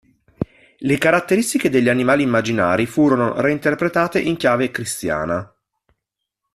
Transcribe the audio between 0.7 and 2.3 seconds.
Le caratteristiche degli animali